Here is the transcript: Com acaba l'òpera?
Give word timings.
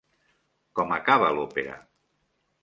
Com 0.79 0.93
acaba 0.95 1.29
l'òpera? 1.41 1.77